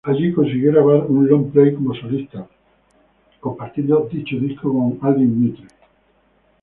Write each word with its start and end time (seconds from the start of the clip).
Allí 0.03 0.33
consiguió 0.33 0.71
grabar 0.71 1.05
un 1.07 1.29
long 1.29 1.51
play 1.51 1.75
como 1.75 1.93
solista, 1.93 2.47
compartiendo 3.39 4.09
dicho 4.11 4.35
disco 4.39 4.73
con 4.73 4.97
Aldin 4.99 5.43
Mitre. 5.43 5.67